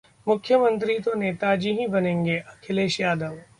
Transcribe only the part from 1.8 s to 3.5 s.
बनेंगे: अखिलेश यादव